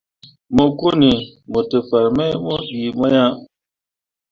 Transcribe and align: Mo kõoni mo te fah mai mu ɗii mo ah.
Mo 0.55 0.63
kõoni 0.79 1.09
mo 1.51 1.63
te 1.69 1.79
fah 1.89 2.07
mai 2.17 2.31
mu 2.45 2.55
ɗii 2.69 2.93
mo 2.97 3.05
ah. 3.23 3.31